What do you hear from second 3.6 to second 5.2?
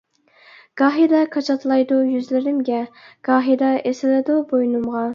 ئېسىلىدۇ بوينۇمغا.